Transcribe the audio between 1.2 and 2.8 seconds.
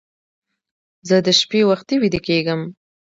د شپې وختي ویده کېږم